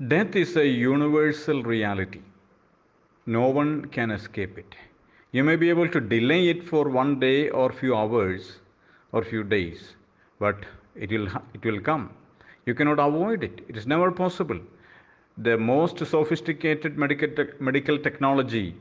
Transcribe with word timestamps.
Death 0.00 0.36
is 0.36 0.56
a 0.56 0.64
universal 0.68 1.64
reality. 1.64 2.20
No 3.26 3.48
one 3.48 3.86
can 3.86 4.10
escape 4.10 4.56
it. 4.58 4.74
You 5.32 5.42
may 5.44 5.56
be 5.56 5.68
able 5.68 5.88
to 5.88 6.00
delay 6.00 6.48
it 6.48 6.62
for 6.62 6.88
one 6.88 7.18
day 7.18 7.48
or 7.50 7.72
few 7.72 7.96
hours 7.96 8.60
or 9.12 9.24
few 9.24 9.42
days, 9.42 9.94
but 10.38 10.64
it 10.94 11.10
will, 11.10 11.28
it 11.54 11.64
will 11.64 11.80
come. 11.80 12.10
You 12.66 12.74
cannot 12.74 12.98
avoid 13.00 13.42
it. 13.42 13.64
It 13.68 13.76
is 13.76 13.86
never 13.86 14.10
possible. 14.12 14.60
The 15.38 15.56
most 15.58 15.98
sophisticated 16.06 16.96
medical, 16.96 17.28
tech- 17.28 17.60
medical 17.60 17.98
technology 17.98 18.76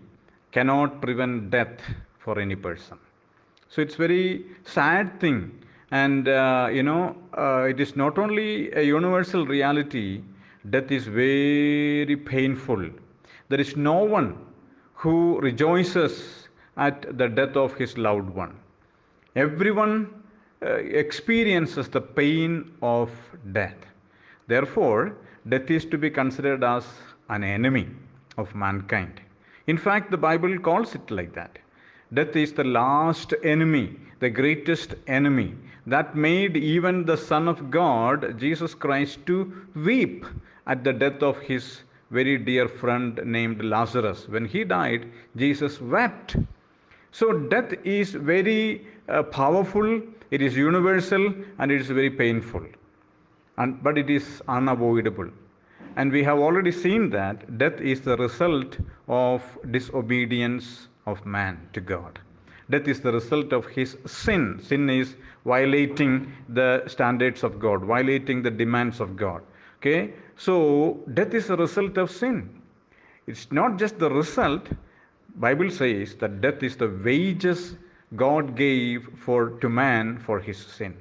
cannot 0.51 1.01
prevent 1.01 1.49
death 1.49 1.81
for 2.19 2.39
any 2.39 2.55
person. 2.55 2.97
So 3.69 3.81
it's 3.81 3.95
very 3.95 4.45
sad 4.63 5.19
thing, 5.19 5.51
and 5.91 6.27
uh, 6.27 6.69
you 6.71 6.83
know 6.83 7.15
uh, 7.37 7.63
it 7.69 7.79
is 7.79 7.95
not 7.95 8.17
only 8.19 8.71
a 8.73 8.81
universal 8.81 9.45
reality. 9.47 10.21
Death 10.69 10.91
is 10.91 11.07
very 11.07 12.15
painful. 12.15 12.89
There 13.49 13.59
is 13.59 13.75
no 13.75 14.03
one 14.03 14.37
who 14.93 15.39
rejoices 15.41 16.47
at 16.77 17.17
the 17.17 17.27
death 17.27 17.55
of 17.57 17.73
his 17.75 17.97
loved 17.97 18.29
one. 18.29 18.55
Everyone 19.35 20.23
uh, 20.65 20.75
experiences 20.75 21.89
the 21.89 22.01
pain 22.01 22.71
of 22.81 23.11
death. 23.51 23.75
Therefore, 24.47 25.17
death 25.49 25.69
is 25.69 25.85
to 25.85 25.97
be 25.97 26.09
considered 26.09 26.63
as 26.63 26.85
an 27.29 27.43
enemy 27.43 27.89
of 28.37 28.53
mankind. 28.55 29.19
In 29.67 29.77
fact, 29.77 30.11
the 30.11 30.17
Bible 30.17 30.57
calls 30.59 30.95
it 30.95 31.11
like 31.11 31.33
that. 31.35 31.59
Death 32.13 32.35
is 32.35 32.53
the 32.53 32.63
last 32.63 33.33
enemy, 33.43 33.97
the 34.23 34.29
greatest 34.41 34.95
enemy 35.07 35.53
that 35.85 36.15
made 36.15 36.55
even 36.55 37.05
the 37.05 37.17
Son 37.17 37.47
of 37.47 37.69
God, 37.69 38.39
Jesus 38.39 38.73
Christ, 38.73 39.25
to 39.25 39.37
weep 39.75 40.25
at 40.65 40.83
the 40.83 40.93
death 40.93 41.21
of 41.21 41.39
his 41.39 41.81
very 42.09 42.37
dear 42.37 42.67
friend 42.67 43.19
named 43.25 43.63
Lazarus. 43.63 44.27
When 44.29 44.45
he 44.45 44.63
died, 44.63 45.11
Jesus 45.35 45.81
wept. 45.81 46.37
So, 47.11 47.33
death 47.33 47.73
is 47.83 48.11
very 48.11 48.87
uh, 49.09 49.23
powerful, 49.23 50.01
it 50.31 50.41
is 50.41 50.55
universal, 50.55 51.33
and 51.59 51.71
it 51.71 51.81
is 51.81 51.87
very 51.87 52.09
painful. 52.09 52.65
And, 53.57 53.83
but 53.83 53.97
it 53.97 54.09
is 54.09 54.41
unavoidable. 54.47 55.29
And 55.97 56.11
we 56.11 56.23
have 56.23 56.39
already 56.39 56.71
seen 56.71 57.09
that 57.11 57.57
death 57.57 57.79
is 57.81 58.01
the 58.01 58.17
result 58.17 58.77
of 59.07 59.43
disobedience 59.69 60.87
of 61.05 61.25
man 61.25 61.59
to 61.73 61.81
God. 61.81 62.19
Death 62.73 62.87
is 62.87 63.01
the 63.01 63.11
result 63.11 63.53
of 63.53 63.67
his 63.67 63.95
sin. 64.07 64.59
Sin 64.59 64.89
is 64.89 65.15
violating 65.45 66.33
the 66.49 66.83
standards 66.87 67.43
of 67.43 67.59
God, 67.59 67.83
violating 67.83 68.41
the 68.41 68.49
demands 68.49 68.99
of 68.99 69.15
God. 69.15 69.43
Okay? 69.77 70.11
So, 70.37 70.99
death 71.13 71.35
is 71.35 71.51
a 71.51 71.55
result 71.55 71.99
of 71.99 72.09
sin. 72.09 72.49
It's 73.27 73.51
not 73.51 73.77
just 73.77 73.99
the 73.99 74.09
result. 74.09 74.69
Bible 75.35 75.69
says 75.69 76.15
that 76.15 76.41
death 76.41 76.63
is 76.63 76.75
the 76.75 76.89
wages 76.89 77.75
God 78.15 78.55
gave 78.55 79.07
for 79.23 79.51
to 79.61 79.69
man 79.69 80.17
for 80.17 80.39
his 80.39 80.57
sin. 80.57 80.95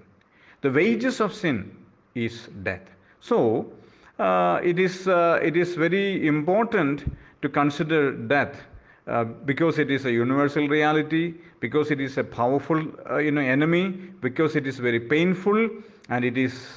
The 0.61 0.71
wages 0.71 1.23
of 1.23 1.33
sin 1.33 1.75
is 2.15 2.49
death. 2.63 2.87
So, 3.21 3.73
uh, 4.19 4.61
it, 4.63 4.79
is, 4.79 5.09
uh, 5.09 5.41
it 5.43 5.57
is 5.57 5.75
very 5.75 6.27
important 6.27 7.11
to 7.41 7.49
consider 7.49 8.13
death 8.13 8.61
uh, 9.07 9.25
because 9.25 9.79
it 9.79 9.91
is 9.91 10.05
a 10.05 10.13
universal 10.13 10.69
reality, 10.69 11.35
because 11.61 11.91
it 11.91 12.01
is 12.01 12.19
a 12.19 12.25
powerful 12.25 12.83
uh, 13.11 13.19
you 13.19 13.31
know, 13.31 13.41
enemy, 13.41 13.89
because 14.21 14.55
it 14.55 14.67
is 14.67 14.79
very 14.79 15.01
painful, 15.01 15.69
and 16.09 16.25
it, 16.25 16.39
is, 16.39 16.69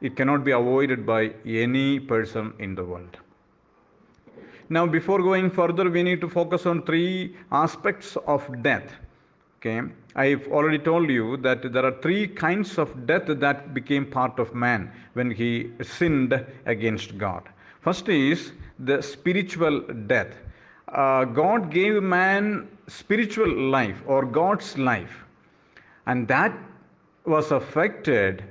it 0.00 0.16
cannot 0.16 0.44
be 0.44 0.50
avoided 0.50 1.06
by 1.06 1.32
any 1.46 2.00
person 2.00 2.52
in 2.58 2.74
the 2.74 2.84
world. 2.84 3.16
Now, 4.70 4.86
before 4.86 5.22
going 5.22 5.50
further, 5.50 5.88
we 5.88 6.02
need 6.02 6.20
to 6.20 6.28
focus 6.28 6.66
on 6.66 6.82
three 6.82 7.36
aspects 7.52 8.16
of 8.26 8.62
death. 8.62 8.92
Okay, 9.60 9.82
I've 10.14 10.46
already 10.48 10.78
told 10.78 11.10
you 11.10 11.36
that 11.38 11.72
there 11.72 11.84
are 11.84 12.00
three 12.00 12.28
kinds 12.28 12.78
of 12.78 13.06
death 13.06 13.24
that 13.26 13.74
became 13.74 14.06
part 14.06 14.38
of 14.38 14.54
man 14.54 14.92
when 15.14 15.32
he 15.32 15.72
sinned 15.82 16.44
against 16.66 17.18
God. 17.18 17.42
First 17.80 18.08
is 18.08 18.52
the 18.78 19.02
spiritual 19.02 19.80
death. 20.06 20.34
Uh, 20.92 21.24
God 21.24 21.70
gave 21.70 22.02
man 22.02 22.68
spiritual 22.86 23.50
life 23.70 24.00
or 24.06 24.24
God's 24.24 24.78
life, 24.78 25.24
and 26.06 26.26
that 26.28 26.56
was 27.26 27.50
affected 27.52 28.42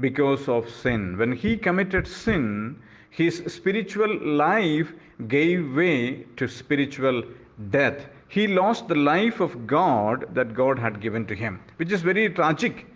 because 0.00 0.48
of 0.48 0.68
sin. 0.68 1.16
When 1.16 1.32
he 1.32 1.56
committed 1.56 2.06
sin, 2.06 2.76
his 3.08 3.42
spiritual 3.46 4.14
life 4.22 4.92
gave 5.28 5.74
way 5.74 6.26
to 6.36 6.46
spiritual 6.46 7.22
death. 7.70 8.06
He 8.28 8.46
lost 8.46 8.88
the 8.88 8.94
life 8.94 9.40
of 9.40 9.66
God 9.66 10.26
that 10.34 10.52
God 10.52 10.78
had 10.78 11.00
given 11.00 11.24
to 11.26 11.34
him, 11.34 11.60
which 11.76 11.92
is 11.92 12.02
very 12.02 12.28
tragic. 12.28 12.86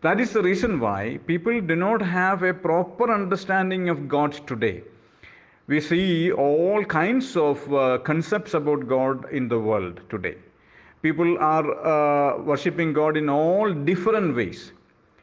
That 0.00 0.18
is 0.18 0.32
the 0.32 0.42
reason 0.42 0.80
why 0.80 1.18
people 1.26 1.60
do 1.60 1.76
not 1.76 2.00
have 2.00 2.42
a 2.42 2.54
proper 2.54 3.12
understanding 3.12 3.90
of 3.90 4.08
God 4.08 4.32
today. 4.46 4.82
We 5.70 5.80
see 5.80 6.32
all 6.32 6.84
kinds 6.84 7.36
of 7.36 7.72
uh, 7.72 7.98
concepts 7.98 8.54
about 8.54 8.88
God 8.88 9.32
in 9.32 9.46
the 9.46 9.58
world 9.60 10.00
today. 10.10 10.34
People 11.00 11.38
are 11.38 11.66
uh, 11.86 12.42
worshipping 12.42 12.92
God 12.92 13.16
in 13.16 13.28
all 13.28 13.72
different 13.72 14.34
ways. 14.34 14.72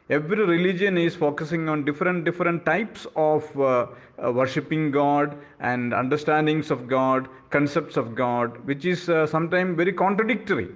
Every 0.08 0.42
religion 0.42 0.96
is 0.96 1.14
focusing 1.14 1.68
on 1.68 1.84
different 1.84 2.24
different 2.24 2.64
types 2.64 3.06
of 3.14 3.42
uh, 3.60 3.88
uh, 4.24 4.32
worshiping 4.32 4.90
god 4.90 5.36
and 5.60 5.92
understandings 5.92 6.70
of 6.70 6.88
god 6.88 7.28
concepts 7.50 7.98
of 7.98 8.14
god 8.14 8.56
which 8.70 8.86
is 8.86 9.10
uh, 9.10 9.26
sometimes 9.26 9.76
very 9.76 9.92
contradictory. 9.92 10.68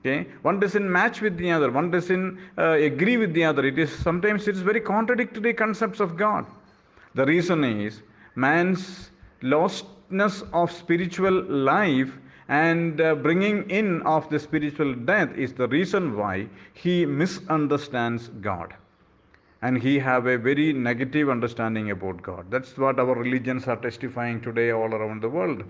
Okay? 0.00 0.26
One 0.42 0.58
doesn't 0.58 0.90
match 0.90 1.20
with 1.20 1.36
the 1.36 1.52
other. 1.52 1.70
One 1.70 1.92
doesn't 1.92 2.40
uh, 2.58 2.70
agree 2.90 3.16
with 3.16 3.32
the 3.32 3.44
other. 3.44 3.64
It 3.64 3.78
is 3.78 3.96
sometimes 3.96 4.48
it's 4.48 4.66
very 4.72 4.80
contradictory 4.80 5.54
concepts 5.54 6.00
of 6.00 6.16
god. 6.16 6.46
The 7.14 7.26
reason 7.26 7.62
is 7.62 8.02
man's 8.34 9.10
lostness 9.42 10.42
of 10.52 10.70
spiritual 10.70 11.42
life 11.44 12.12
and 12.48 13.00
uh, 13.00 13.14
bringing 13.14 13.68
in 13.70 14.02
of 14.02 14.28
the 14.28 14.38
spiritual 14.38 14.94
death 14.94 15.34
is 15.34 15.52
the 15.54 15.68
reason 15.68 16.16
why 16.16 16.46
he 16.74 17.06
misunderstands 17.06 18.28
god. 18.40 18.74
And 19.62 19.78
he 19.78 19.98
have 19.98 20.26
a 20.26 20.36
very 20.36 20.72
negative 20.74 21.30
understanding 21.30 21.90
about 21.90 22.20
god. 22.22 22.50
That's 22.50 22.76
what 22.76 22.98
our 22.98 23.14
religions 23.14 23.66
are 23.66 23.76
testifying 23.76 24.42
today 24.42 24.72
all 24.72 24.94
around 24.94 25.22
the 25.22 25.28
world. 25.28 25.64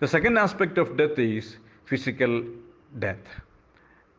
The 0.00 0.08
second 0.08 0.36
aspect 0.36 0.76
of 0.76 0.96
death 0.96 1.18
is 1.18 1.56
physical 1.84 2.44
death. 2.98 3.40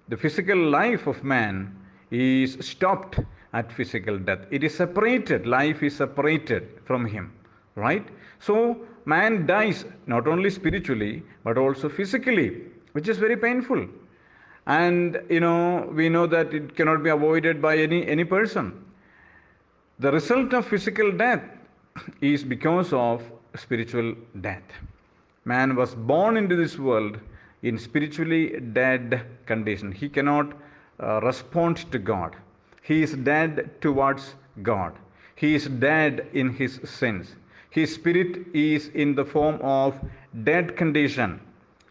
The 0.09 0.17
physical 0.17 0.57
life 0.57 1.05
of 1.07 1.23
man 1.23 1.75
is 2.09 2.57
stopped 2.61 3.19
at 3.53 3.71
physical 3.71 4.17
death 4.17 4.39
it 4.51 4.63
is 4.63 4.73
separated 4.73 5.45
life 5.45 5.83
is 5.83 5.95
separated 5.95 6.67
from 6.85 7.05
him 7.05 7.31
right 7.75 8.07
so 8.39 8.55
man 9.05 9.45
dies 9.45 9.85
not 10.07 10.27
only 10.27 10.49
spiritually 10.49 11.23
but 11.43 11.57
also 11.57 11.89
physically, 11.89 12.61
which 12.93 13.07
is 13.07 13.17
very 13.17 13.37
painful. 13.37 13.87
And 14.65 15.21
you 15.29 15.39
know, 15.39 15.89
we 15.93 16.09
know 16.09 16.27
that 16.27 16.53
it 16.53 16.75
cannot 16.75 17.03
be 17.03 17.09
avoided 17.09 17.61
by 17.61 17.77
any, 17.77 18.05
any 18.07 18.23
person. 18.23 18.83
The 19.99 20.11
result 20.11 20.53
of 20.53 20.67
physical 20.67 21.11
death 21.11 21.41
is 22.21 22.43
because 22.43 22.93
of 22.93 23.23
spiritual 23.55 24.15
death. 24.41 24.63
Man 25.45 25.75
was 25.75 25.95
born 25.95 26.37
into 26.37 26.55
this 26.55 26.77
world 26.77 27.19
in 27.63 27.77
spiritually 27.77 28.59
dead 28.73 29.25
condition. 29.45 29.91
He 29.91 30.09
cannot 30.09 30.53
uh, 31.01 31.21
respond 31.21 31.91
to 31.91 31.99
God. 31.99 32.35
He 32.91 33.03
is 33.03 33.13
dead 33.13 33.69
towards 33.79 34.35
God. 34.63 34.93
He 35.35 35.55
is 35.55 35.67
dead 35.67 36.27
in 36.33 36.49
his 36.49 36.81
sins. 36.83 37.37
His 37.69 37.93
spirit 37.95 38.45
is 38.53 38.89
in 38.89 39.15
the 39.15 39.23
form 39.23 39.59
of 39.61 39.97
dead 40.43 40.75
condition. 40.75 41.39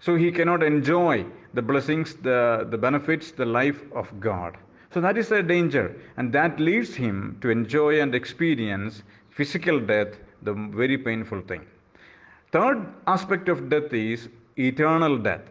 So 0.00 0.16
he 0.16 0.30
cannot 0.30 0.62
enjoy 0.62 1.24
the 1.54 1.62
blessings 1.62 2.16
the, 2.16 2.66
the 2.68 2.76
benefits 2.76 3.30
the 3.30 3.46
life 3.46 3.80
of 3.94 4.20
god. 4.20 4.58
So 4.92 5.00
that 5.00 5.16
is 5.16 5.32
a 5.32 5.42
danger 5.42 5.96
and 6.18 6.34
that 6.34 6.60
leads 6.60 6.94
him 6.94 7.38
to 7.40 7.48
enjoy 7.48 8.02
and 8.02 8.14
experience 8.14 9.02
physical 9.30 9.80
death 9.80 10.18
the 10.42 10.52
very 10.52 10.98
painful 10.98 11.40
thing. 11.40 11.64
Third 12.52 12.86
aspect 13.06 13.48
of 13.48 13.70
death 13.70 13.90
is 13.94 14.28
eternal 14.58 15.16
death. 15.16 15.48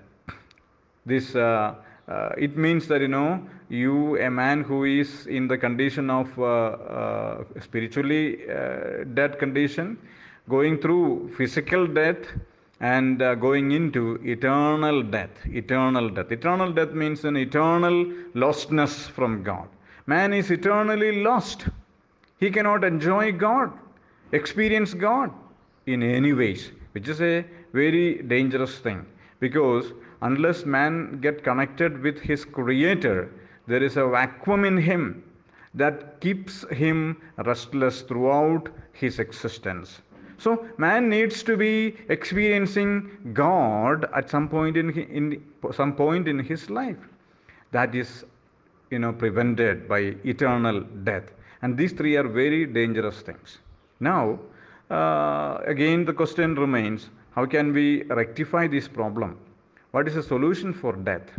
This 1.08 1.36
uh, 1.36 1.74
uh, 2.10 2.30
it 2.38 2.58
means 2.58 2.88
that 2.88 3.02
you 3.02 3.08
know 3.08 3.42
you 3.70 4.20
a 4.20 4.30
man 4.30 4.64
who 4.64 4.84
is 4.84 5.28
in 5.28 5.48
the 5.48 5.58
condition 5.58 6.10
of 6.10 6.28
uh, 6.40 6.44
uh, 6.44 7.44
spiritually 7.62 8.50
uh, 8.50 9.04
dead 9.14 9.38
condition 9.40 9.98
going 10.50 10.78
through 10.80 11.32
physical 11.38 11.86
death 11.86 12.26
and 12.80 13.20
going 13.42 13.72
into 13.72 14.20
eternal 14.24 15.04
death 15.04 15.46
eternal 15.46 16.10
death. 16.10 16.32
Eternal 16.32 16.72
death 16.72 16.92
means 16.92 17.26
an 17.26 17.36
eternal 17.38 18.06
lostness 18.34 19.10
from 19.10 19.44
god. 19.44 19.68
Man 20.08 20.34
is 20.34 20.50
eternally 20.50 21.22
lost. 21.22 21.68
He 22.40 22.50
cannot 22.50 22.84
enjoy 22.84 23.34
god 23.34 23.72
experience 24.32 24.94
God 24.94 25.32
in 25.86 26.04
any 26.04 26.34
ways, 26.34 26.72
which 26.92 27.08
is 27.08 27.22
a 27.22 27.46
very 27.74 28.22
dangerous 28.24 28.78
thing. 28.80 29.06
Because 29.40 29.92
unless 30.22 30.66
man 30.66 31.20
get 31.22 31.44
connected 31.44 32.02
with 32.02 32.20
his 32.20 32.46
creator, 32.46 33.30
there 33.68 33.84
is 33.84 33.98
a 33.98 34.08
vacuum 34.08 34.66
in 34.66 34.78
him 34.78 35.24
that 35.74 36.20
keeps 36.20 36.66
him 36.72 37.22
restless 37.46 38.02
throughout 38.02 38.70
his 38.94 39.20
existence. 39.20 40.02
So 40.38 40.66
man 40.78 41.10
needs 41.10 41.44
to 41.44 41.58
be 41.58 41.96
experiencing 42.08 43.32
God 43.34 44.10
at 44.16 44.30
some 44.30 44.48
point 44.48 44.78
in, 44.78 44.92
in 44.92 45.44
some 45.74 45.94
point 45.96 46.28
in 46.28 46.40
his 46.40 46.70
life. 46.70 46.98
That 47.72 47.94
is, 47.94 48.26
you 48.90 49.00
know, 49.00 49.14
prevented 49.14 49.88
by 49.88 50.16
eternal 50.24 50.82
death. 51.04 51.32
And 51.62 51.78
these 51.78 51.92
three 51.92 52.16
are 52.16 52.28
very 52.28 52.66
dangerous 52.66 53.22
things. 53.22 53.60
Now, 54.00 54.40
uh, 54.90 55.60
again, 55.66 56.06
the 56.06 56.14
question 56.14 56.56
remains: 56.56 57.10
How 57.32 57.46
can 57.46 57.74
we 57.74 58.04
rectify 58.04 58.68
this 58.68 58.88
problem? 58.88 59.38
What 59.92 60.08
is 60.08 60.16
the 60.16 60.24
solution 60.24 60.74
for 60.74 60.94
death? 60.94 61.32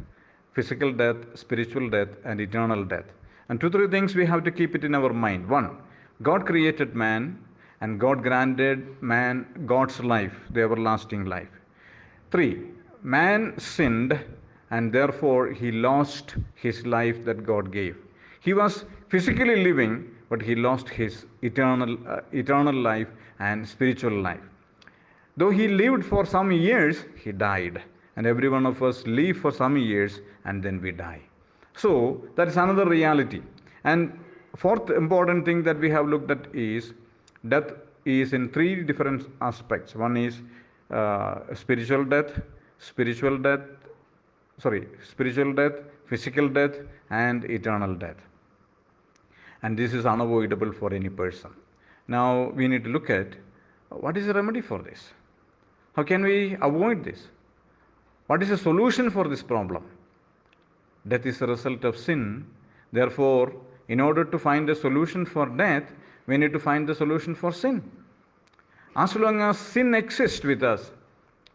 Physical 0.54 0.92
death, 0.92 1.16
spiritual 1.34 1.88
death, 1.88 2.08
and 2.24 2.40
eternal 2.40 2.84
death. 2.84 3.04
And 3.48 3.60
two, 3.60 3.70
three 3.70 3.88
things 3.88 4.14
we 4.14 4.26
have 4.26 4.42
to 4.44 4.50
keep 4.50 4.74
it 4.74 4.84
in 4.84 4.94
our 4.94 5.12
mind. 5.12 5.48
One, 5.48 5.78
God 6.22 6.46
created 6.46 6.94
man 6.94 7.38
and 7.80 7.98
God 7.98 8.22
granted 8.22 9.00
man 9.02 9.46
God's 9.66 10.00
life, 10.00 10.34
the 10.50 10.62
everlasting 10.62 11.24
life. 11.24 11.48
Three, 12.30 12.62
man 13.02 13.58
sinned 13.58 14.18
and 14.70 14.92
therefore 14.92 15.52
he 15.52 15.72
lost 15.72 16.36
his 16.54 16.84
life 16.86 17.24
that 17.24 17.44
God 17.46 17.72
gave. 17.72 17.96
He 18.40 18.54
was 18.54 18.84
physically 19.08 19.64
living, 19.64 20.10
but 20.28 20.42
he 20.42 20.54
lost 20.54 20.88
his 20.88 21.26
eternal, 21.42 21.98
uh, 22.08 22.20
eternal 22.32 22.74
life 22.74 23.08
and 23.38 23.68
spiritual 23.68 24.20
life. 24.20 24.40
Though 25.36 25.50
he 25.50 25.68
lived 25.68 26.04
for 26.04 26.24
some 26.26 26.52
years, 26.52 27.04
he 27.22 27.32
died. 27.32 27.82
And 28.16 28.26
every 28.26 28.48
one 28.48 28.66
of 28.66 28.82
us 28.82 29.06
live 29.06 29.38
for 29.38 29.52
some 29.52 29.76
years 29.76 30.20
and 30.44 30.62
then 30.62 30.80
we 30.80 30.92
die. 30.92 31.20
So 31.76 32.22
that 32.36 32.48
is 32.48 32.56
another 32.56 32.86
reality. 32.86 33.42
And 33.84 34.18
fourth 34.56 34.90
important 34.90 35.44
thing 35.44 35.62
that 35.62 35.78
we 35.78 35.90
have 35.90 36.06
looked 36.06 36.30
at 36.30 36.54
is 36.54 36.92
death 37.48 37.72
is 38.04 38.32
in 38.32 38.48
three 38.50 38.82
different 38.82 39.26
aspects. 39.40 39.94
One 39.94 40.16
is 40.16 40.42
uh, 40.90 41.54
spiritual 41.54 42.04
death, 42.04 42.40
spiritual 42.78 43.38
death, 43.38 43.60
sorry, 44.58 44.88
spiritual 45.08 45.52
death, 45.52 45.74
physical 46.06 46.48
death, 46.48 46.76
and 47.10 47.44
eternal 47.44 47.94
death. 47.94 48.16
And 49.62 49.78
this 49.78 49.92
is 49.92 50.06
unavoidable 50.06 50.72
for 50.72 50.92
any 50.92 51.08
person. 51.08 51.50
Now 52.08 52.50
we 52.50 52.66
need 52.66 52.84
to 52.84 52.90
look 52.90 53.10
at 53.10 53.34
what 53.90 54.16
is 54.16 54.26
the 54.26 54.34
remedy 54.34 54.60
for 54.60 54.78
this? 54.78 55.12
How 55.94 56.02
can 56.02 56.22
we 56.22 56.56
avoid 56.60 57.04
this? 57.04 57.28
What 58.30 58.44
is 58.44 58.50
the 58.50 58.56
solution 58.56 59.10
for 59.10 59.26
this 59.26 59.42
problem? 59.42 59.82
Death 61.08 61.26
is 61.26 61.42
a 61.42 61.48
result 61.48 61.82
of 61.82 61.96
sin. 61.96 62.46
Therefore, 62.92 63.52
in 63.88 63.98
order 63.98 64.24
to 64.24 64.38
find 64.38 64.70
a 64.70 64.74
solution 64.76 65.26
for 65.26 65.46
death, 65.46 65.90
we 66.28 66.36
need 66.36 66.52
to 66.52 66.60
find 66.60 66.88
the 66.88 66.94
solution 66.94 67.34
for 67.34 67.50
sin. 67.50 67.82
As 68.94 69.16
long 69.16 69.40
as 69.40 69.58
sin 69.58 69.94
exists 69.94 70.44
with 70.44 70.62
us, 70.62 70.92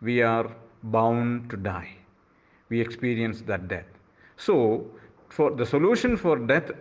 we 0.01 0.21
are 0.21 0.53
bound 0.83 1.49
to 1.51 1.55
die. 1.55 1.95
We 2.67 2.81
experience 2.81 3.39
that 3.43 3.69
death. 3.69 3.87
So, 4.35 4.85
for 5.29 5.51
the 5.51 5.65
solution 5.65 6.17
for 6.17 6.37
death 6.37 6.71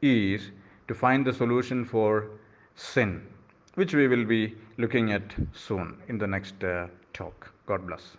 is 0.00 0.52
to 0.86 0.94
find 0.94 1.26
the 1.26 1.32
solution 1.32 1.84
for 1.84 2.28
sin, 2.76 3.26
which 3.74 3.94
we 3.94 4.06
will 4.06 4.26
be 4.26 4.54
looking 4.78 5.10
at 5.10 5.34
soon 5.52 5.96
in 6.06 6.18
the 6.18 6.26
next 6.28 6.62
uh, 6.62 6.86
talk. 7.12 7.50
God 7.66 7.84
bless. 7.84 8.16